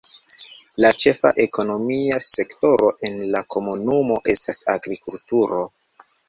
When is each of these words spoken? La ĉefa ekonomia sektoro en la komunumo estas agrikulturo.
La 0.85 0.89
ĉefa 1.01 1.31
ekonomia 1.43 2.17
sektoro 2.27 2.89
en 3.11 3.19
la 3.37 3.43
komunumo 3.57 4.19
estas 4.35 4.63
agrikulturo. 4.75 5.63